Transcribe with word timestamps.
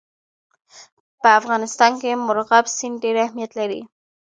په 1.21 1.29
افغانستان 1.39 1.91
کې 2.01 2.21
مورغاب 2.25 2.65
سیند 2.77 2.97
ډېر 3.03 3.15
اهمیت 3.25 3.51
لري. 3.59 3.81